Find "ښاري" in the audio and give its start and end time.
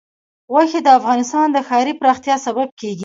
1.67-1.93